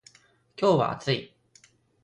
[0.59, 1.31] 今日は暑い